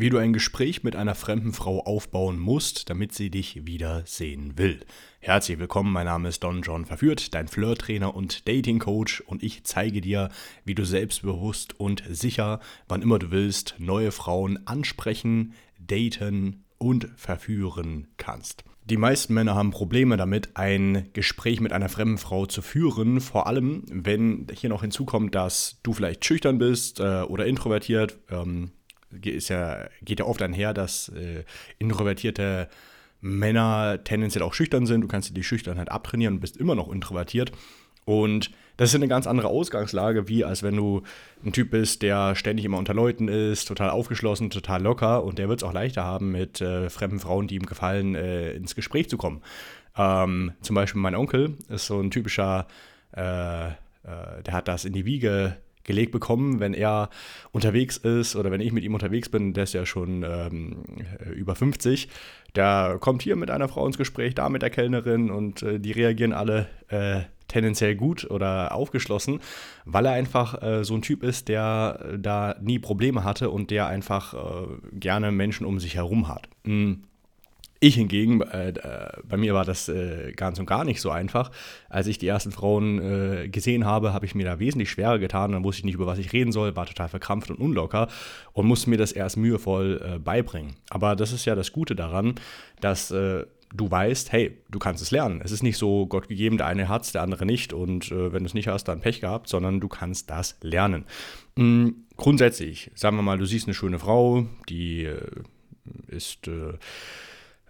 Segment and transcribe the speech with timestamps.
[0.00, 4.56] wie du ein Gespräch mit einer fremden Frau aufbauen musst, damit sie dich wieder sehen
[4.56, 4.80] will.
[5.20, 10.00] Herzlich willkommen, mein Name ist Don John Verführt, dein Flirt-Trainer und Dating-Coach und ich zeige
[10.00, 10.30] dir,
[10.64, 18.08] wie du selbstbewusst und sicher, wann immer du willst, neue Frauen ansprechen, daten und verführen
[18.16, 18.64] kannst.
[18.84, 23.46] Die meisten Männer haben Probleme damit, ein Gespräch mit einer fremden Frau zu führen, vor
[23.46, 28.18] allem wenn hier noch hinzukommt, dass du vielleicht schüchtern bist äh, oder introvertiert.
[28.30, 28.72] Ähm,
[29.24, 31.44] ist ja, geht ja oft einher, dass äh,
[31.78, 32.68] introvertierte
[33.20, 35.02] Männer tendenziell auch schüchtern sind.
[35.02, 37.52] Du kannst dir die Schüchternheit abtrainieren und bist immer noch introvertiert.
[38.04, 41.02] Und das ist eine ganz andere Ausgangslage, wie als wenn du
[41.44, 45.48] ein Typ bist, der ständig immer unter Leuten ist, total aufgeschlossen, total locker und der
[45.48, 49.10] wird es auch leichter haben, mit äh, fremden Frauen, die ihm gefallen, äh, ins Gespräch
[49.10, 49.42] zu kommen.
[49.96, 52.66] Ähm, zum Beispiel mein Onkel ist so ein typischer,
[53.14, 53.72] äh, äh
[54.46, 55.58] der hat das in die Wiege
[55.90, 57.10] gelegt bekommen, wenn er
[57.50, 60.84] unterwegs ist oder wenn ich mit ihm unterwegs bin, der ist ja schon ähm,
[61.34, 62.08] über 50,
[62.54, 65.92] der kommt hier mit einer Frau ins Gespräch, da mit der Kellnerin und äh, die
[65.92, 69.40] reagieren alle äh, tendenziell gut oder aufgeschlossen,
[69.84, 73.88] weil er einfach äh, so ein Typ ist, der da nie Probleme hatte und der
[73.88, 74.38] einfach äh,
[74.92, 76.48] gerne Menschen um sich herum hat.
[76.62, 77.02] Mhm.
[77.82, 81.50] Ich hingegen, äh, äh, bei mir war das äh, ganz und gar nicht so einfach.
[81.88, 85.52] Als ich die ersten Frauen äh, gesehen habe, habe ich mir da wesentlich schwerer getan.
[85.52, 88.08] Dann wusste ich nicht, über was ich reden soll, war total verkrampft und unlocker
[88.52, 90.74] und musste mir das erst mühevoll äh, beibringen.
[90.90, 92.34] Aber das ist ja das Gute daran,
[92.82, 95.40] dass äh, du weißt, hey, du kannst es lernen.
[95.42, 97.72] Es ist nicht so Gott gegeben, der eine hat es, der andere nicht.
[97.72, 101.06] Und wenn du es nicht hast, dann Pech gehabt, sondern du kannst das lernen.
[101.56, 105.08] Mhm, grundsätzlich, sagen wir mal, du siehst eine schöne Frau, die
[106.08, 106.50] ist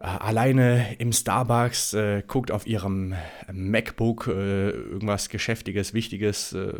[0.00, 3.14] alleine im Starbucks, äh, guckt auf ihrem
[3.52, 6.72] MacBook äh, irgendwas Geschäftiges, Wichtiges, äh,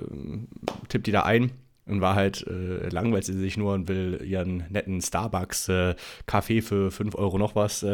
[0.89, 1.53] tippt die da ein.
[1.87, 7.15] In Wahrheit äh, langweilt sie sich nur und will ihren netten Starbucks-Kaffee äh, für 5
[7.15, 7.85] Euro noch was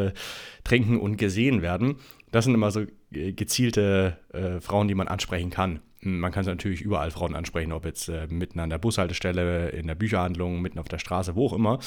[0.64, 1.96] trinken und gesehen werden.
[2.30, 4.18] Das sind immer so gezielte
[4.60, 5.80] Frauen, die man ansprechen kann.
[6.00, 10.60] Man kann natürlich überall Frauen ansprechen, ob jetzt mitten an der Bushaltestelle, in der Bücherhandlung,
[10.60, 11.78] mitten auf der Straße, wo auch immer.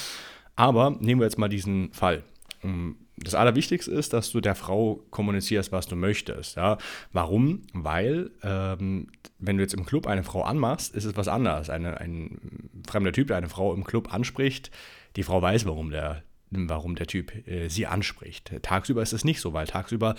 [0.56, 2.24] Aber nehmen wir jetzt mal diesen Fall.
[2.64, 6.58] Ähm, das Allerwichtigste ist, dass du der Frau kommunizierst, was du möchtest.
[6.58, 6.78] Ja?
[7.12, 7.64] Warum?
[7.74, 9.08] Weil, ähm,
[9.40, 11.70] wenn du jetzt im Club eine Frau anmachst, ist es was anderes.
[11.70, 14.72] Eine, ein fremder Typ, der eine Frau im Club anspricht,
[15.16, 18.52] die Frau weiß, warum der, warum der Typ äh, sie anspricht.
[18.62, 20.16] Tagsüber ist es nicht so, weil tagsüber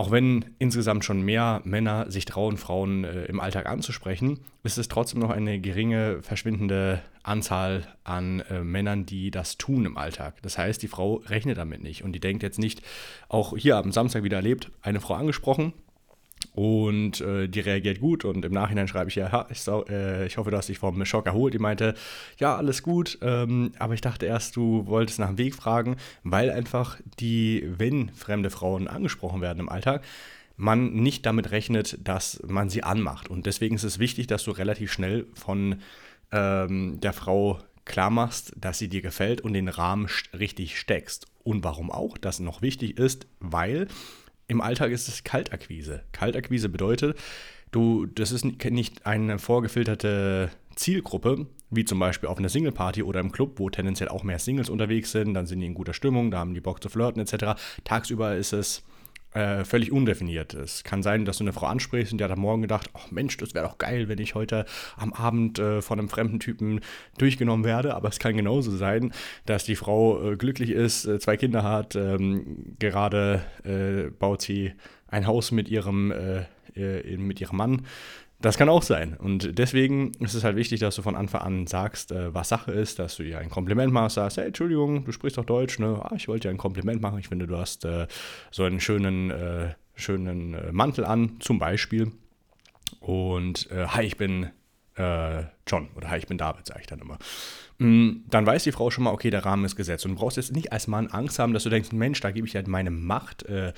[0.00, 4.88] auch wenn insgesamt schon mehr Männer sich trauen, Frauen äh, im Alltag anzusprechen, ist es
[4.88, 10.40] trotzdem noch eine geringe, verschwindende Anzahl an äh, Männern, die das tun im Alltag.
[10.40, 12.80] Das heißt, die Frau rechnet damit nicht und die denkt jetzt nicht,
[13.28, 15.74] auch hier am Samstag wieder erlebt, eine Frau angesprochen,
[16.60, 20.50] und äh, die reagiert gut und im Nachhinein schreibe ich ja, ich, äh, ich, hoffe,
[20.50, 21.54] du hast dich vom Schock erholt.
[21.54, 21.94] Die meinte,
[22.36, 26.50] ja, alles gut, ähm, aber ich dachte erst, du wolltest nach dem Weg fragen, weil
[26.50, 30.04] einfach die, wenn fremde Frauen angesprochen werden im Alltag,
[30.58, 33.28] man nicht damit rechnet, dass man sie anmacht.
[33.28, 35.76] Und deswegen ist es wichtig, dass du relativ schnell von
[36.30, 41.26] ähm, der Frau klar machst, dass sie dir gefällt und den Rahmen richtig steckst.
[41.42, 43.88] Und warum auch das noch wichtig ist, weil
[44.50, 46.02] im Alltag ist es Kaltakquise.
[46.10, 47.16] Kaltakquise bedeutet,
[47.70, 53.30] du, das ist nicht eine vorgefilterte Zielgruppe, wie zum Beispiel auf einer Singleparty oder im
[53.30, 56.40] Club, wo tendenziell auch mehr Singles unterwegs sind, dann sind die in guter Stimmung, da
[56.40, 57.60] haben die Bock zu flirten etc.
[57.84, 58.82] Tagsüber ist es
[59.32, 60.54] äh, völlig undefiniert.
[60.54, 63.10] Es kann sein, dass du eine Frau ansprichst und die hat am Morgen gedacht, ach
[63.10, 66.80] Mensch, das wäre doch geil, wenn ich heute am Abend äh, von einem fremden Typen
[67.18, 67.94] durchgenommen werde.
[67.94, 69.12] Aber es kann genauso sein,
[69.46, 74.72] dass die Frau äh, glücklich ist, äh, zwei Kinder hat, ähm, gerade äh, baut sie
[75.08, 77.82] ein Haus mit ihrem, äh, mit ihrem Mann
[78.40, 79.16] das kann auch sein.
[79.16, 82.72] Und deswegen ist es halt wichtig, dass du von Anfang an sagst, äh, was Sache
[82.72, 86.00] ist, dass du ihr ein Kompliment machst, sagst, hey, Entschuldigung, du sprichst doch Deutsch, ne?
[86.02, 87.18] Ah, ich wollte dir ein Kompliment machen.
[87.18, 88.06] Ich finde, du hast äh,
[88.50, 92.12] so einen schönen, äh, schönen äh, Mantel an, zum Beispiel.
[93.00, 94.50] Und äh, hi, ich bin
[95.00, 97.18] äh, John oder hi, ich bin David, sage ich dann immer.
[97.78, 100.04] Mm, dann weiß die Frau schon mal, okay, der Rahmen ist gesetzt.
[100.04, 102.46] Und du brauchst jetzt nicht als Mann Angst haben, dass du denkst, Mensch, da gebe
[102.46, 103.72] ich halt meine Macht äh,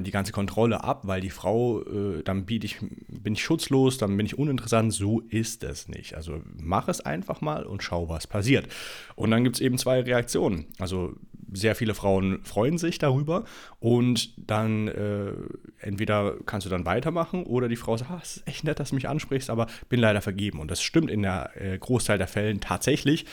[0.00, 2.78] die ganze Kontrolle ab, weil die Frau, äh, dann biete ich,
[3.08, 4.92] bin ich schutzlos, dann bin ich uninteressant.
[4.92, 6.14] So ist es nicht.
[6.14, 8.66] Also mach es einfach mal und schau, was passiert.
[9.14, 10.66] Und dann gibt es eben zwei Reaktionen.
[10.80, 11.14] Also
[11.52, 13.44] sehr viele Frauen freuen sich darüber
[13.80, 15.32] und dann äh,
[15.80, 18.90] entweder kannst du dann weitermachen oder die Frau sagt, ah, es ist echt nett, dass
[18.90, 20.60] du mich ansprichst, aber bin leider vergeben.
[20.60, 23.26] Und das stimmt in der äh, Großteil der Fällen tatsächlich.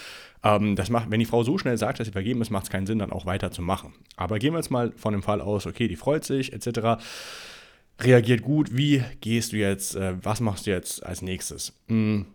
[0.43, 2.69] Ähm, das macht, wenn die Frau so schnell sagt, dass sie vergeben ist, macht es
[2.69, 3.93] keinen Sinn, dann auch weiterzumachen.
[4.15, 7.01] Aber gehen wir jetzt mal von dem Fall aus, okay, die freut sich, etc.
[7.99, 8.75] Reagiert gut.
[8.75, 11.73] Wie gehst du jetzt, äh, was machst du jetzt als nächstes?
[11.87, 12.25] Hm,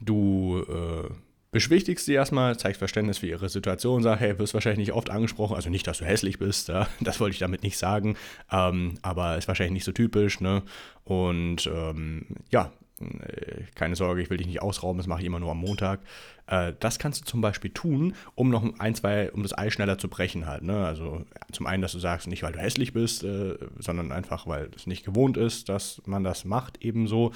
[0.00, 1.12] du äh,
[1.52, 5.54] beschwichtigst sie erstmal, zeigst Verständnis für ihre Situation, sag, hey, wirst wahrscheinlich nicht oft angesprochen,
[5.54, 8.16] also nicht, dass du hässlich bist, ja, das wollte ich damit nicht sagen,
[8.50, 10.62] ähm, aber ist wahrscheinlich nicht so typisch, ne?
[11.04, 15.40] Und ähm, ja, äh, keine Sorge, ich will dich nicht ausrauben, das mache ich immer
[15.40, 16.00] nur am Montag.
[16.46, 19.98] Äh, das kannst du zum Beispiel tun, um noch ein, zwei, um das Eis schneller
[19.98, 20.62] zu brechen halt.
[20.62, 20.86] Ne?
[20.86, 24.70] Also zum einen, dass du sagst, nicht weil du hässlich bist, äh, sondern einfach, weil
[24.74, 27.32] es nicht gewohnt ist, dass man das macht ebenso.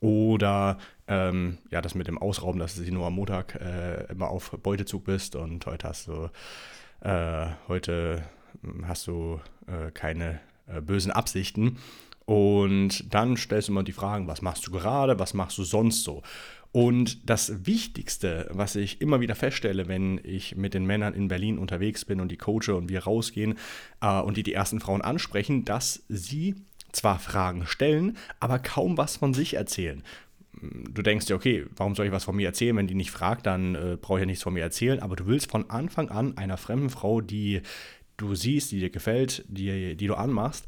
[0.00, 4.50] Oder ähm, ja, das mit dem Ausrauben, dass du nur am Montag äh, immer auf
[4.62, 6.30] Beutezug bist und heute hast du,
[7.00, 8.22] äh, heute
[8.62, 11.78] hm, hast du äh, keine äh, bösen Absichten.
[12.24, 16.04] Und dann stellst du immer die Fragen, was machst du gerade, was machst du sonst
[16.04, 16.22] so?
[16.72, 21.58] Und das Wichtigste, was ich immer wieder feststelle, wenn ich mit den Männern in Berlin
[21.58, 23.56] unterwegs bin und die coache und wir rausgehen
[24.02, 26.56] äh, und die die ersten Frauen ansprechen, dass sie
[26.92, 30.02] zwar Fragen stellen, aber kaum was von sich erzählen.
[30.60, 32.76] Du denkst dir, okay, warum soll ich was von mir erzählen?
[32.76, 35.00] Wenn die nicht fragt, dann äh, brauche ich ja nichts von mir erzählen.
[35.00, 37.62] Aber du willst von Anfang an einer fremden Frau, die
[38.16, 40.66] du siehst, die dir gefällt, die, die du anmachst,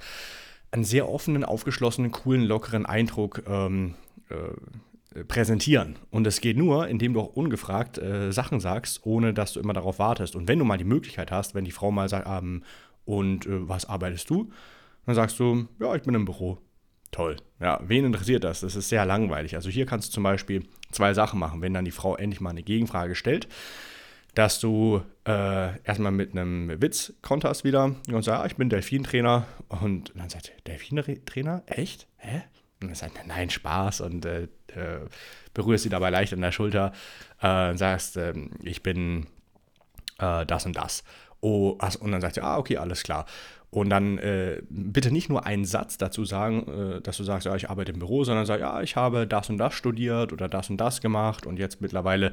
[0.70, 3.94] einen sehr offenen, aufgeschlossenen, coolen, lockeren Eindruck ähm,
[4.28, 5.96] äh, präsentieren.
[6.10, 9.72] Und es geht nur, indem du auch ungefragt äh, Sachen sagst, ohne dass du immer
[9.72, 10.36] darauf wartest.
[10.36, 12.62] Und wenn du mal die Möglichkeit hast, wenn die Frau mal sagt, ähm,
[13.04, 14.50] und äh, was arbeitest du?
[15.06, 16.58] Dann sagst du, ja, ich bin im Büro.
[17.10, 17.36] Toll.
[17.58, 18.60] Ja, wen interessiert das?
[18.60, 19.56] Das ist sehr langweilig.
[19.56, 21.60] Also hier kannst du zum Beispiel zwei Sachen machen.
[21.60, 23.48] Wenn dann die Frau endlich mal eine Gegenfrage stellt,
[24.34, 29.46] dass du äh, erstmal mit einem Witz konterst wieder und sagst, ah, ich bin Delfintrainer.
[29.68, 31.64] Und dann sagt er, Delfintrainer?
[31.66, 32.06] Echt?
[32.16, 32.42] Hä?
[32.80, 35.06] Und dann sagt er, nein, Spaß und äh, äh,
[35.52, 36.92] berührst sie dabei leicht an der Schulter
[37.42, 39.26] äh, und sagst, ähm, ich bin
[40.18, 41.02] äh, das und das.
[41.40, 43.26] Oh, und dann sagt er, ah, okay, alles klar.
[43.72, 47.54] Und dann äh, bitte nicht nur einen Satz dazu sagen, äh, dass du sagst, ja,
[47.54, 50.70] ich arbeite im Büro, sondern sag, ja, ich habe das und das studiert oder das
[50.70, 52.32] und das gemacht und jetzt mittlerweile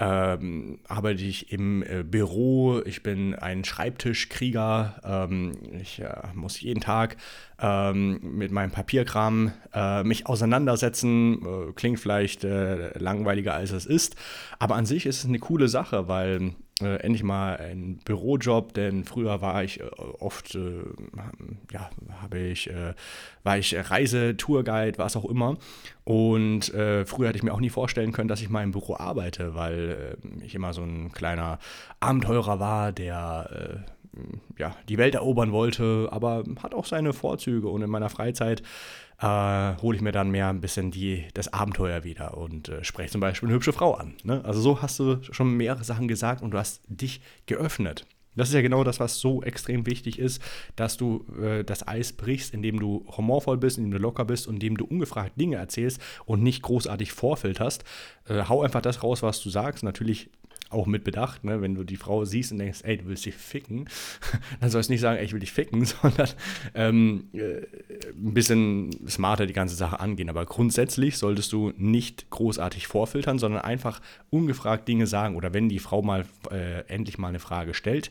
[0.00, 6.80] ähm, arbeite ich im äh, Büro, ich bin ein Schreibtischkrieger, ähm, ich äh, muss jeden
[6.80, 7.16] Tag
[7.60, 14.16] ähm, mit meinem Papierkram äh, mich auseinandersetzen, äh, klingt vielleicht langweiliger als es ist,
[14.58, 19.04] aber an sich ist es eine coole Sache, weil äh, endlich mal einen Bürojob, denn
[19.04, 19.84] früher war ich äh,
[20.18, 20.82] oft, äh,
[21.72, 21.90] ja,
[22.20, 22.94] habe ich, äh,
[23.42, 25.56] war ich Reisetourguide, was auch immer.
[26.04, 28.96] Und äh, früher hätte ich mir auch nie vorstellen können, dass ich mal im Büro
[28.96, 31.58] arbeite, weil äh, ich immer so ein kleiner
[32.00, 33.84] Abenteurer war, der
[34.58, 37.68] ja, die Welt erobern wollte, aber hat auch seine Vorzüge.
[37.68, 38.62] Und in meiner Freizeit
[39.20, 43.12] äh, hole ich mir dann mehr ein bisschen die, das Abenteuer wieder und äh, spreche
[43.12, 44.14] zum Beispiel eine hübsche Frau an.
[44.24, 44.44] Ne?
[44.44, 48.06] Also so hast du schon mehrere Sachen gesagt und du hast dich geöffnet.
[48.34, 50.42] Das ist ja genau das, was so extrem wichtig ist,
[50.74, 54.54] dass du äh, das Eis brichst, indem du humorvoll bist, indem du locker bist und
[54.54, 57.84] indem du ungefragt Dinge erzählst und nicht großartig vorfilterst.
[58.28, 59.84] Äh, hau einfach das raus, was du sagst.
[59.84, 60.30] Natürlich
[60.72, 61.60] auch mit Bedacht, ne?
[61.60, 63.88] wenn du die Frau siehst und denkst, ey, du willst dich ficken,
[64.60, 66.28] dann sollst du nicht sagen, ey, ich will dich ficken, sondern
[66.74, 67.62] ähm, äh,
[68.12, 70.28] ein bisschen smarter die ganze Sache angehen.
[70.28, 75.36] Aber grundsätzlich solltest du nicht großartig vorfiltern, sondern einfach ungefragt Dinge sagen.
[75.36, 78.10] Oder wenn die Frau mal äh, endlich mal eine Frage stellt,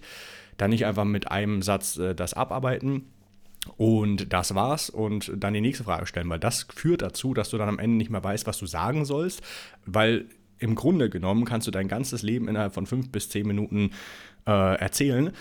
[0.57, 3.05] dann nicht einfach mit einem Satz äh, das abarbeiten,
[3.77, 7.57] und das war's und dann die nächste Frage stellen, weil das führt dazu, dass du
[7.57, 9.41] dann am Ende nicht mehr weißt, was du sagen sollst,
[9.85, 10.25] weil
[10.61, 13.91] im Grunde genommen kannst du dein ganzes Leben innerhalb von fünf bis zehn Minuten
[14.47, 15.31] äh, erzählen.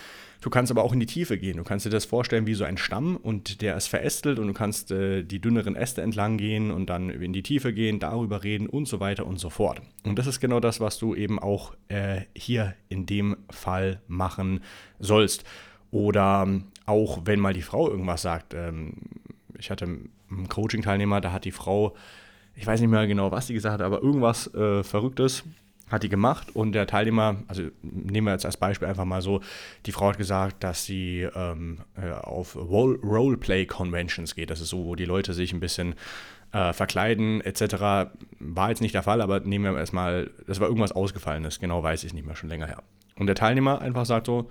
[0.41, 1.58] Du kannst aber auch in die Tiefe gehen.
[1.58, 4.55] Du kannst dir das vorstellen wie so ein Stamm und der ist verästelt und du
[4.55, 8.67] kannst äh, die dünneren Äste entlang gehen und dann in die Tiefe gehen, darüber reden
[8.67, 9.82] und so weiter und so fort.
[10.05, 14.60] Und das ist genau das, was du eben auch äh, hier in dem Fall machen
[14.98, 15.44] sollst.
[15.91, 16.48] Oder
[16.86, 18.55] auch wenn mal die Frau irgendwas sagt.
[18.55, 18.94] Ähm,
[19.58, 21.94] ich hatte einen Coaching-Teilnehmer, da hat die Frau
[22.54, 25.44] ich weiß nicht mehr genau, was sie gesagt hat, aber irgendwas äh, Verrücktes
[25.90, 29.40] hat die gemacht und der Teilnehmer, also nehmen wir jetzt als Beispiel einfach mal so,
[29.86, 34.50] die Frau hat gesagt, dass sie ähm, äh, auf Roleplay-Conventions geht.
[34.50, 35.94] Das ist so, wo die Leute sich ein bisschen
[36.52, 38.12] äh, verkleiden etc.
[38.38, 42.04] War jetzt nicht der Fall, aber nehmen wir erstmal, das war irgendwas Ausgefallenes, genau weiß
[42.04, 42.82] ich nicht mehr, schon länger her.
[43.16, 44.48] Und der Teilnehmer einfach sagt so,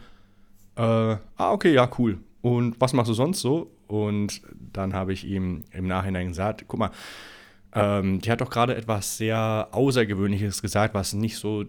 [0.75, 2.19] äh, ah okay, ja cool.
[2.41, 3.71] Und was machst du sonst so?
[3.87, 4.41] Und
[4.73, 6.91] dann habe ich ihm im Nachhinein gesagt, guck mal,
[7.73, 11.65] ähm, die hat doch gerade etwas sehr Außergewöhnliches gesagt, was nicht so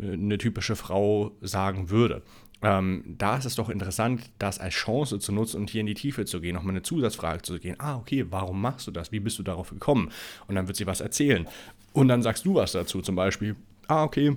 [0.00, 2.22] eine typische Frau sagen würde.
[2.62, 5.94] Ähm, da ist es doch interessant, das als Chance zu nutzen und hier in die
[5.94, 7.74] Tiefe zu gehen, nochmal eine Zusatzfrage zu gehen.
[7.78, 9.10] Ah, okay, warum machst du das?
[9.10, 10.10] Wie bist du darauf gekommen?
[10.46, 11.48] Und dann wird sie was erzählen.
[11.92, 13.56] Und dann sagst du was dazu, zum Beispiel,
[13.88, 14.36] ah, okay,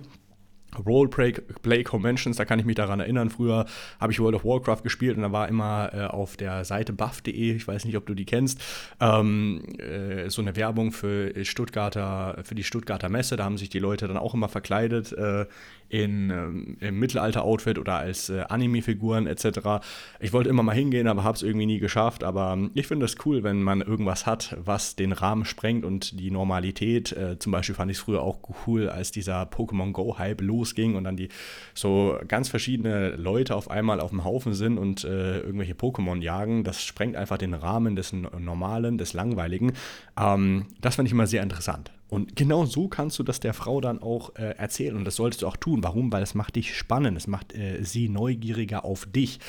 [0.86, 3.30] Roleplay-Conventions, da kann ich mich daran erinnern.
[3.30, 3.66] Früher
[4.00, 7.56] habe ich World of Warcraft gespielt und da war immer äh, auf der Seite buff.de,
[7.56, 8.62] ich weiß nicht, ob du die kennst,
[9.00, 13.36] ähm, äh, so eine Werbung für Stuttgarter, für die Stuttgarter Messe.
[13.36, 15.46] Da haben sich die Leute dann auch immer verkleidet äh,
[15.90, 19.86] in, ähm, im Mittelalter-Outfit oder als äh, Anime-Figuren etc.
[20.20, 22.24] Ich wollte immer mal hingehen, aber habe es irgendwie nie geschafft.
[22.24, 26.20] Aber ähm, ich finde es cool, wenn man irgendwas hat, was den Rahmen sprengt und
[26.20, 27.12] die Normalität.
[27.12, 31.04] Äh, zum Beispiel fand ich es früher auch cool, als dieser Pokémon Go-Hype losging und
[31.04, 31.30] dann die
[31.74, 36.64] so ganz verschiedene Leute auf einmal auf dem Haufen sind und äh, irgendwelche Pokémon jagen.
[36.64, 39.74] Das sprengt einfach den Rahmen des Normalen, des Langweiligen.
[40.20, 41.92] Ähm, das fand ich immer sehr interessant.
[42.08, 45.42] Und genau so kannst du das der Frau dann auch äh, erzählen und das solltest
[45.42, 45.84] du auch tun.
[45.84, 46.12] Warum?
[46.12, 49.40] Weil es macht dich spannend, es macht äh, sie neugieriger auf dich.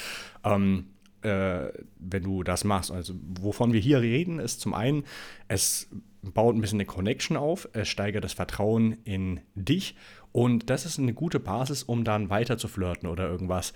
[0.45, 0.87] Ähm,
[1.23, 2.91] äh, wenn du das machst.
[2.91, 5.05] Also wovon wir hier reden, ist zum einen,
[5.49, 5.89] es
[6.23, 9.97] baut ein bisschen eine Connection auf, es steigert das Vertrauen in dich
[10.37, 13.73] und das ist eine gute Basis, um dann weiter zu flirten oder irgendwas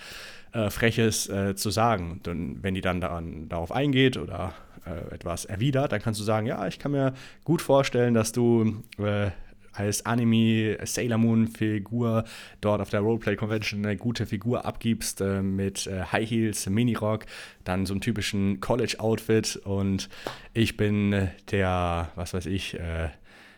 [0.53, 2.21] äh, Freches äh, zu sagen.
[2.27, 4.53] Und wenn die dann daran, darauf eingeht oder
[4.85, 7.15] äh, etwas erwidert, dann kannst du sagen, ja, ich kann mir
[7.45, 9.31] gut vorstellen, dass du äh,
[9.73, 12.25] als Anime Sailor Moon Figur
[12.61, 17.25] dort auf der Roleplay Convention eine gute Figur abgibst äh, mit äh, High Heels, Minirock,
[17.65, 20.11] dann so einen typischen College Outfit und
[20.53, 23.09] ich bin der, was weiß ich, äh,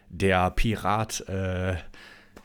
[0.09, 1.75] der Pirat äh,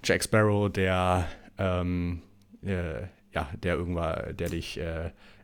[0.08, 2.22] Jack Sparrow, der ähm,
[2.64, 3.02] äh,
[3.34, 4.80] ja, der irgendwann, der dich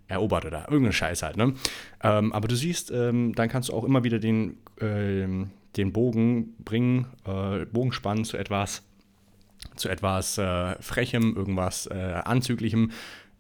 [0.08, 1.54] erobert oder irgendeine Scheiß halt, ne?
[2.02, 6.56] Ähm, aber du siehst, ähm, dann kannst du auch immer wieder den ähm, den Bogen
[6.64, 8.84] bringen, äh, Bogenspannen zu etwas,
[9.76, 12.92] zu etwas äh, Frechem, irgendwas äh, Anzüglichem.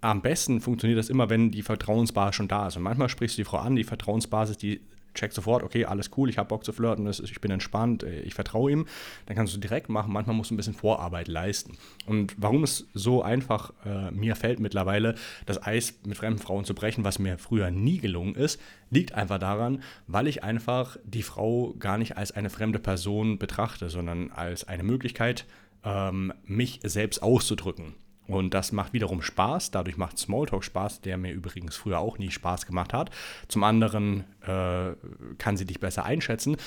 [0.02, 2.78] Am besten funktioniert das immer, wenn die Vertrauensbasis schon da ist.
[2.78, 4.82] Und manchmal sprichst du die Frau an, die Vertrauensbasis, die
[5.14, 8.34] checkt sofort, okay, alles cool, ich habe Bock zu flirten, ich bin entspannt, äh, ich
[8.34, 8.86] vertraue ihm,
[9.26, 10.12] dann kannst du direkt machen.
[10.14, 11.78] Manchmal musst du ein bisschen Vorarbeit leisten.
[12.06, 15.16] Und warum es so einfach äh, mir fällt mittlerweile,
[15.46, 19.40] das Eis mit fremden Frauen zu brechen, was mir früher nie gelungen ist, liegt einfach
[19.40, 24.68] daran, weil ich einfach die Frau gar nicht als eine fremde Person betrachte, sondern als
[24.68, 25.46] eine Möglichkeit,
[25.84, 27.96] ähm, mich selbst auszudrücken.
[28.28, 29.72] Und das macht wiederum Spaß.
[29.72, 33.10] Dadurch macht Smalltalk Spaß, der mir übrigens früher auch nie Spaß gemacht hat.
[33.48, 34.94] Zum anderen äh,
[35.38, 36.58] kann sie dich besser einschätzen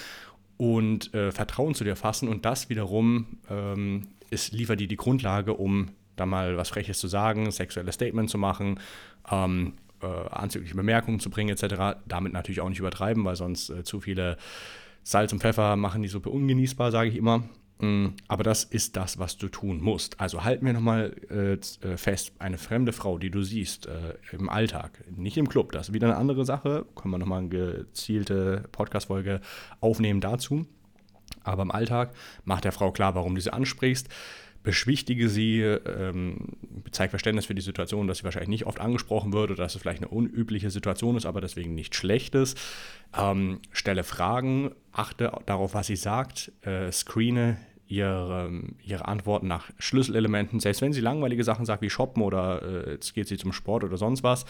[0.59, 2.29] und äh, Vertrauen zu dir fassen.
[2.29, 7.09] Und das wiederum ähm, ist, liefert dir die Grundlage, um da mal was Freches zu
[7.09, 8.81] sagen, sexuelle Statement zu machen,
[9.31, 11.99] ähm, äh, anzügliche Bemerkungen zu bringen, etc.
[12.07, 14.37] Damit natürlich auch nicht übertreiben, weil sonst äh, zu viele
[15.03, 17.45] Salz und Pfeffer machen die Suppe ungenießbar, sage ich immer.
[17.79, 20.19] Mm, aber das ist das, was du tun musst.
[20.21, 24.49] Also halten wir nochmal äh, äh, fest, eine fremde Frau, die du siehst äh, im
[24.49, 26.87] Alltag, nicht im Club, das ist wieder eine andere Sache.
[26.95, 29.41] Können wir nochmal eine gezielte Podcast-Folge
[29.81, 30.67] aufnehmen dazu.
[31.43, 32.13] Aber im Alltag
[32.45, 34.09] macht der Frau klar, warum du sie ansprichst
[34.67, 36.39] beschwichtige sie, ähm,
[36.91, 39.81] zeig Verständnis für die Situation, dass sie wahrscheinlich nicht oft angesprochen wird oder dass es
[39.81, 42.59] vielleicht eine unübliche Situation ist, aber deswegen nicht schlecht ist.
[43.17, 47.59] Ähm, stelle Fragen, achte darauf, was sie sagt, äh, screene
[47.89, 48.51] ihre,
[48.83, 50.61] ihre Antworten nach Schlüsselelementen.
[50.61, 53.85] Selbst wenn sie langweilige Sachen sagt wie Shoppen oder äh, jetzt geht sie zum Sport
[53.85, 54.45] oder sonst was,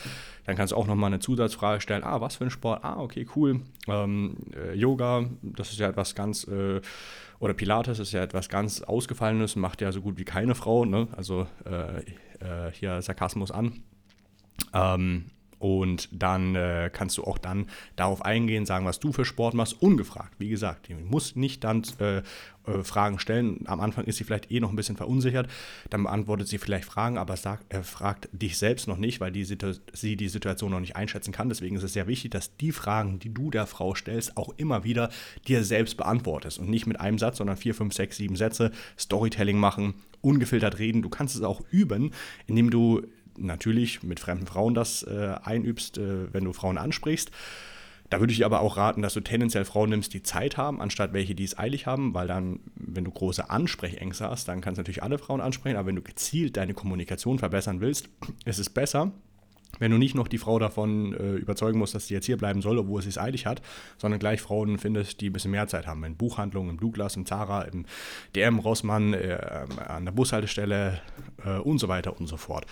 [0.45, 2.03] dann kannst du auch nochmal eine Zusatzfrage stellen.
[2.03, 2.83] Ah, was für ein Sport?
[2.83, 3.61] Ah, okay, cool.
[3.87, 6.81] Ähm, äh, Yoga, das ist ja etwas ganz äh,
[7.39, 11.07] oder Pilates ist ja etwas ganz Ausgefallenes, macht ja so gut wie keine Frau, ne?
[11.15, 13.83] also äh, äh, hier Sarkasmus an.
[14.73, 15.25] Ähm,
[15.59, 19.81] und dann äh, kannst du auch dann darauf eingehen, sagen, was du für Sport machst,
[19.81, 20.33] ungefragt.
[20.37, 22.21] Wie gesagt, du musst nicht dann äh,
[22.67, 23.61] äh, Fragen stellen.
[23.65, 25.49] Am Anfang ist sie vielleicht eh noch ein bisschen verunsichert.
[25.89, 29.45] Dann beantwortet sie vielleicht Fragen, aber sagt, äh, fragt dich selbst noch nicht, weil die
[29.45, 31.49] sie die Situation noch nicht einschätzen kann.
[31.49, 34.83] Deswegen ist es sehr wichtig, dass die Fragen, die du der Frau stellst, auch immer
[34.83, 35.09] wieder
[35.47, 36.59] dir selbst beantwortest.
[36.59, 38.71] Und nicht mit einem Satz, sondern vier, fünf, sechs, sieben Sätze.
[38.97, 41.01] Storytelling machen, ungefiltert reden.
[41.01, 42.11] Du kannst es auch üben,
[42.47, 43.03] indem du
[43.37, 47.31] natürlich mit fremden Frauen das äh, einübst, äh, wenn du Frauen ansprichst.
[48.09, 51.11] Da würde ich aber auch raten, dass du tendenziell Frauen nimmst, die Zeit haben, anstatt
[51.11, 54.81] welche, die es eilig haben, weil dann, wenn du große Ansprechängste hast, dann kannst du
[54.81, 58.07] natürlich alle Frauen ansprechen, aber wenn du gezielt deine Kommunikation verbessern willst,
[58.45, 59.11] ist es besser,
[59.79, 62.61] wenn du nicht noch die Frau davon äh, überzeugen musst, dass sie jetzt hier bleiben
[62.61, 63.61] soll, obwohl sie es eilig hat,
[63.97, 66.03] sondern gleich Frauen findest, die ein bisschen mehr Zeit haben.
[66.05, 67.85] In Buchhandlungen, im Douglas, im Zara, im
[68.35, 69.37] DM, Rossmann, äh,
[69.85, 71.01] an der Bushaltestelle
[71.45, 72.65] äh, und so weiter und so fort.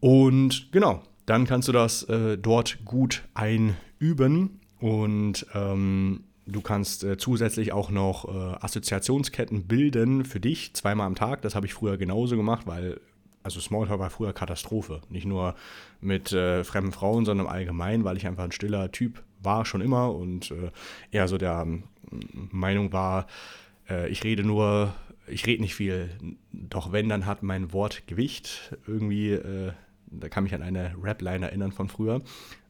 [0.00, 7.16] Und genau, dann kannst du das äh, dort gut einüben und ähm, du kannst äh,
[7.16, 11.42] zusätzlich auch noch äh, Assoziationsketten bilden für dich zweimal am Tag.
[11.42, 13.00] Das habe ich früher genauso gemacht, weil
[13.42, 15.02] also Smalltalk war früher Katastrophe.
[15.08, 15.54] Nicht nur
[16.00, 20.12] mit äh, fremden Frauen, sondern allgemein, weil ich einfach ein stiller Typ war schon immer
[20.14, 20.70] und äh,
[21.12, 21.84] eher so der ähm,
[22.50, 23.26] Meinung war,
[23.88, 24.94] äh, ich rede nur
[25.28, 26.10] ich rede nicht viel,
[26.52, 28.76] doch wenn, dann hat mein Wort Gewicht.
[28.86, 29.72] Irgendwie, äh,
[30.10, 32.22] da kann mich an eine Rap-Line erinnern von früher.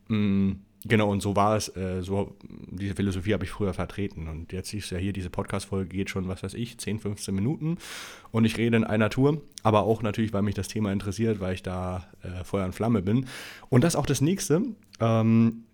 [0.09, 0.53] Mm,
[0.85, 2.37] genau, und so war es, äh, so,
[2.71, 4.29] diese Philosophie habe ich früher vertreten.
[4.29, 7.35] Und jetzt siehst du ja hier, diese Podcast-Folge geht schon, was weiß ich, 10, 15
[7.35, 7.79] Minuten.
[8.31, 11.55] Und ich rede in einer Tour, aber auch natürlich, weil mich das Thema interessiert, weil
[11.55, 13.27] ich da äh, Feuer und Flamme bin.
[13.69, 14.63] Und das ist auch das nächste.
[15.01, 15.65] Ähm,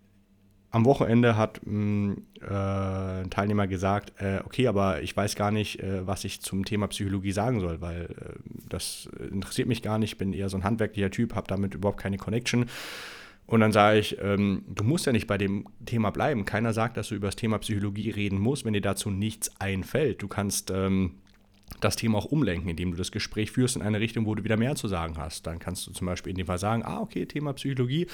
[0.73, 5.51] am Wochenende hat mh, mm, äh, ein Teilnehmer gesagt, äh, okay, aber ich weiß gar
[5.51, 8.39] nicht, äh, was ich zum Thema Psychologie sagen soll, weil äh,
[8.69, 12.01] das interessiert mich gar nicht, ich bin eher so ein handwerklicher Typ, habe damit überhaupt
[12.01, 12.67] keine Connection.
[13.47, 16.47] Und dann sage ich, ähm, du musst ja nicht bei dem Thema bleiben.
[16.47, 20.23] Keiner sagt, dass du über das Thema Psychologie reden musst, wenn dir dazu nichts einfällt.
[20.23, 21.17] Du kannst ähm,
[21.81, 24.57] das Thema auch umlenken, indem du das Gespräch führst in eine Richtung, wo du wieder
[24.57, 25.47] mehr zu sagen hast.
[25.47, 28.07] Dann kannst du zum Beispiel in dem Fall sagen, ah, okay, Thema Psychologie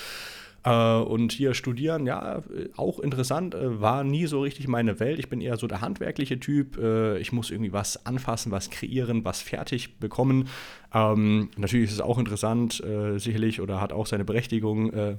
[0.65, 2.43] äh, und hier studieren, ja,
[2.77, 5.19] auch interessant, äh, war nie so richtig meine Welt.
[5.19, 6.77] Ich bin eher so der handwerkliche Typ.
[6.79, 10.49] Äh, ich muss irgendwie was anfassen, was kreieren, was fertig bekommen.
[10.93, 15.11] Ähm, natürlich ist es auch interessant, äh, sicherlich, oder hat auch seine Berechtigung, äh,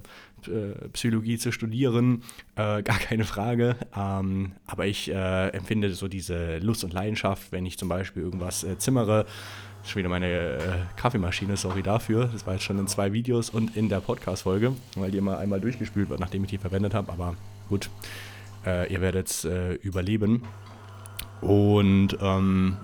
[0.48, 2.24] äh, Psychologie zu studieren,
[2.56, 3.78] gar keine Frage.
[3.96, 9.26] Ähm, aber ich empfinde so diese Lust und Leidenschaft, wenn ich zum Beispiel irgendwas zimmere
[9.84, 10.60] Schon wieder meine äh,
[10.98, 12.30] Kaffeemaschine, sorry dafür.
[12.32, 15.60] Das war jetzt schon in zwei Videos und in der Podcast-Folge, weil die immer einmal
[15.60, 17.12] durchgespült wird, nachdem ich die verwendet habe.
[17.12, 17.36] Aber
[17.70, 17.90] gut,
[18.66, 20.44] äh, ihr werdet es äh, überleben.
[21.42, 22.78] Und ähm,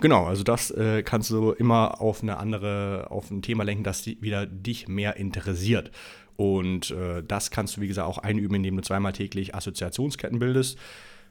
[0.00, 4.02] genau, also das äh, kannst du immer auf eine andere, auf ein Thema lenken, das
[4.02, 5.92] die, wieder dich mehr interessiert.
[6.36, 10.78] Und äh, das kannst du, wie gesagt, auch einüben, indem du zweimal täglich Assoziationsketten bildest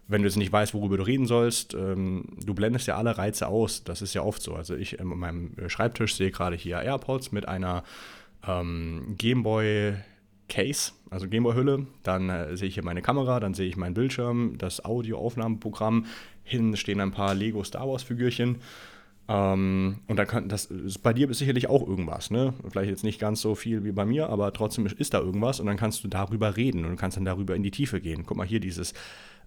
[0.08, 3.48] wenn du jetzt nicht weißt, worüber du reden sollst, ähm, du blendest ja alle Reize
[3.48, 3.84] aus.
[3.84, 4.54] Das ist ja oft so.
[4.54, 7.84] Also ich ähm, an meinem Schreibtisch sehe gerade hier AirPods mit einer
[8.46, 9.96] ähm, Gameboy
[10.50, 11.88] Case, also Gameboy-Hülle.
[12.04, 16.06] Dann äh, sehe ich hier meine Kamera, dann sehe ich meinen Bildschirm, das Audioaufnahmeprogramm.
[16.44, 18.58] Hinten stehen ein paar Lego Star Wars-Figürchen.
[19.30, 20.68] Ähm, und dann kann das
[21.02, 22.54] bei dir ist sicherlich auch irgendwas, ne?
[22.70, 25.68] Vielleicht jetzt nicht ganz so viel wie bei mir, aber trotzdem ist da irgendwas und
[25.68, 28.26] dann kannst du darüber reden und kannst dann darüber in die Tiefe gehen.
[28.26, 28.94] Guck mal hier dieses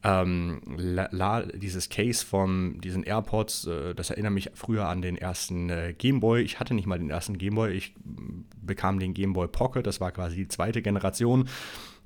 [0.05, 5.71] ähm, la, dieses Case von diesen AirPods, äh, das erinnert mich früher an den ersten
[5.71, 6.43] äh, Gameboy.
[6.43, 7.95] Ich hatte nicht mal den ersten Gameboy, ich
[8.61, 11.49] bekam den Gameboy Pocket, das war quasi die zweite Generation.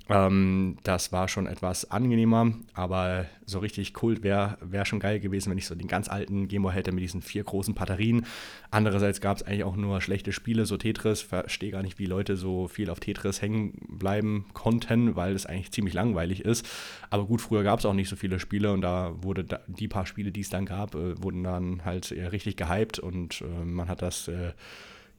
[0.09, 5.51] Ähm, das war schon etwas angenehmer, aber so richtig cool wäre wär schon geil gewesen,
[5.51, 8.25] wenn ich so den ganz alten Gameboy hätte mit diesen vier großen Batterien.
[8.71, 11.21] Andererseits gab es eigentlich auch nur schlechte Spiele, so Tetris.
[11.21, 15.71] Verstehe gar nicht, wie Leute so viel auf Tetris hängen bleiben konnten, weil es eigentlich
[15.71, 16.67] ziemlich langweilig ist.
[17.11, 19.87] Aber gut, früher gab es auch nicht so viele Spiele und da wurde da, die
[19.87, 23.87] paar Spiele, die es dann gab, äh, wurden dann halt richtig gehypt und äh, man
[23.87, 24.27] hat das.
[24.27, 24.53] Äh,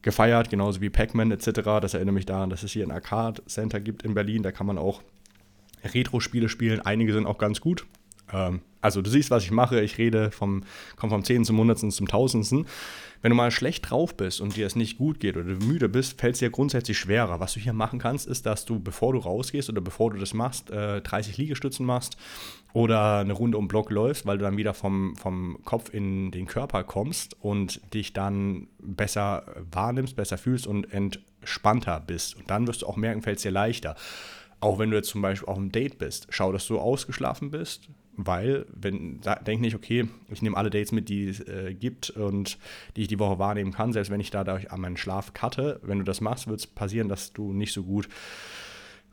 [0.02, 1.60] gefeiert, genauso wie Pac-Man etc.
[1.80, 4.42] Das erinnert mich daran, dass es hier ein Arcade Center gibt in Berlin.
[4.42, 5.02] Da kann man auch
[5.84, 6.80] Retro-Spiele spielen.
[6.80, 7.86] Einige sind auch ganz gut.
[8.32, 9.80] Ähm, also du siehst, was ich mache.
[9.80, 10.62] Ich rede vom,
[10.96, 11.44] komme vom 10.
[11.44, 11.92] zum 100.
[11.92, 12.66] zum 1000.
[13.22, 15.90] Wenn du mal schlecht drauf bist und dir es nicht gut geht oder du müde
[15.90, 17.38] bist, fällt es dir grundsätzlich schwerer.
[17.38, 20.32] Was du hier machen kannst, ist, dass du, bevor du rausgehst oder bevor du das
[20.32, 22.16] machst, äh, 30 Liegestützen machst
[22.72, 26.46] oder eine Runde um Block läufst, weil du dann wieder vom, vom Kopf in den
[26.46, 32.36] Körper kommst und dich dann besser wahrnimmst, besser fühlst und entspannter bist.
[32.36, 33.96] Und dann wirst du auch merken, fällt es dir leichter.
[34.60, 37.88] Auch wenn du jetzt zum Beispiel auf einem Date bist, schau, dass du ausgeschlafen bist,
[38.16, 42.58] weil, wenn, denk nicht, okay, ich nehme alle Dates mit, die es äh, gibt und
[42.96, 45.80] die ich die Woche wahrnehmen kann, selbst wenn ich dadurch an meinen Schlaf cutte.
[45.82, 48.08] Wenn du das machst, wird es passieren, dass du nicht so gut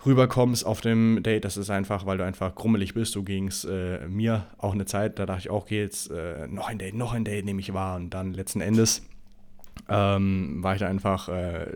[0.06, 1.46] rüberkommst auf dem Date.
[1.46, 3.14] Das ist einfach, weil du einfach grummelig bist.
[3.14, 6.48] So ging es äh, mir auch eine Zeit, da dachte ich auch, okay, jetzt äh,
[6.48, 7.96] noch ein Date, noch ein Date nehme ich wahr.
[7.96, 9.04] Und dann letzten Endes
[9.90, 11.68] ähm, war ich da einfach äh,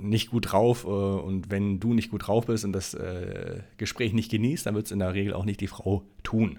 [0.00, 0.84] nicht gut drauf.
[0.84, 4.74] Äh, und wenn du nicht gut drauf bist und das äh, Gespräch nicht genießt, dann
[4.74, 6.58] wird es in der Regel auch nicht die Frau tun.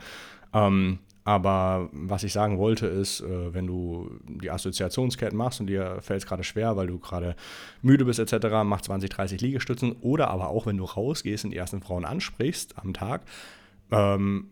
[0.53, 5.99] Ähm, aber was ich sagen wollte ist, äh, wenn du die Assoziationsketten machst und dir
[6.01, 7.35] fällt es gerade schwer, weil du gerade
[7.81, 9.95] müde bist etc., mach 20, 30 Liegestützen.
[10.01, 13.21] Oder aber auch, wenn du rausgehst und die ersten Frauen ansprichst am Tag,
[13.91, 14.47] ähm,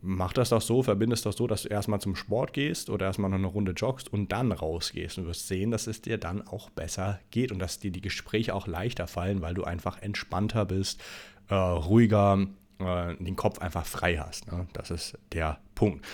[0.00, 3.30] mach das doch so, verbindest das so, dass du erstmal zum Sport gehst oder erstmal
[3.30, 5.18] noch eine Runde joggst und dann rausgehst.
[5.18, 8.00] Und du wirst sehen, dass es dir dann auch besser geht und dass dir die
[8.00, 11.02] Gespräche auch leichter fallen, weil du einfach entspannter bist,
[11.48, 12.46] äh, ruhiger,
[12.78, 14.50] äh, den Kopf einfach frei hast.
[14.50, 14.66] Ne?
[14.72, 16.04] Das ist der Punkt.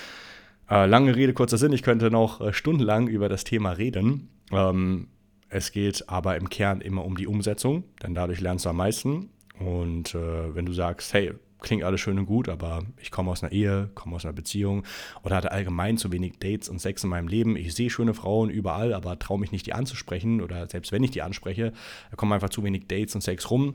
[0.71, 1.73] Äh, lange Rede, kurzer Sinn.
[1.73, 4.31] Ich könnte noch äh, stundenlang über das Thema reden.
[4.51, 5.09] Ähm,
[5.49, 9.29] es geht aber im Kern immer um die Umsetzung, denn dadurch lernst du am meisten.
[9.59, 11.33] Und äh, wenn du sagst, hey,
[11.63, 14.85] klingt alles schön und gut, aber ich komme aus einer Ehe, komme aus einer Beziehung
[15.23, 17.57] oder hatte allgemein zu wenig Dates und Sex in meinem Leben.
[17.57, 21.11] Ich sehe schöne Frauen überall, aber traue mich nicht, die anzusprechen oder selbst wenn ich
[21.11, 21.73] die anspreche,
[22.11, 23.75] da kommen einfach zu wenig Dates und Sex rum.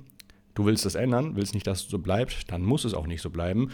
[0.53, 3.21] Du willst das ändern, willst nicht, dass es so bleibt, dann muss es auch nicht
[3.21, 3.69] so bleiben.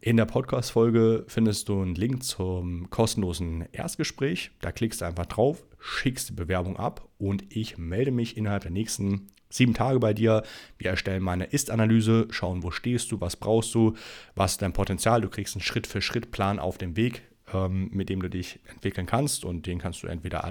[0.00, 4.50] In der Podcast-Folge findest du einen Link zum kostenlosen Erstgespräch.
[4.60, 8.70] Da klickst du einfach drauf, schickst die Bewerbung ab und ich melde mich innerhalb der
[8.70, 10.42] nächsten sieben Tage bei dir.
[10.78, 13.94] Wir erstellen meine Ist-Analyse, schauen, wo stehst du, was brauchst du,
[14.34, 15.20] was ist dein Potenzial.
[15.20, 19.66] Du kriegst einen Schritt-für-Schritt-Plan auf dem Weg, ähm, mit dem du dich entwickeln kannst und
[19.66, 20.44] den kannst du entweder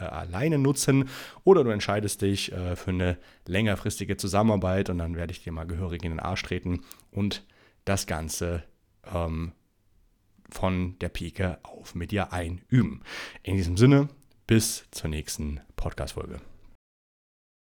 [0.00, 1.08] äh, alleine nutzen
[1.44, 5.66] oder du entscheidest dich äh, für eine längerfristige Zusammenarbeit und dann werde ich dir mal
[5.66, 7.44] gehörig in den Arsch treten und
[7.84, 8.64] das Ganze
[9.12, 9.52] ähm,
[10.50, 13.02] von der Pike auf mit dir einüben.
[13.42, 14.08] In diesem Sinne,
[14.46, 16.40] bis zur nächsten Podcast-Folge.